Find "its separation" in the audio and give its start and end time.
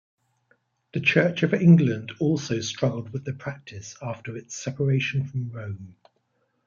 4.35-5.27